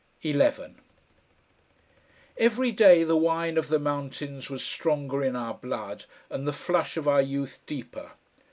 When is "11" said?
0.23-0.81